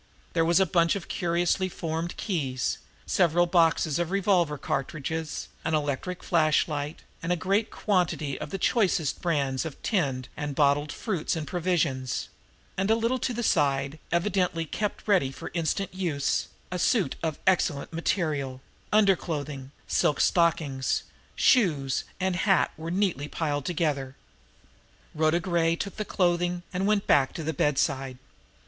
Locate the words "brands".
9.21-9.63